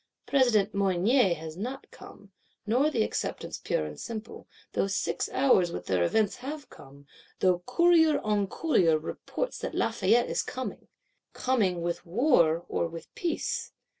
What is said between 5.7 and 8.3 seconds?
with their events have come; though courier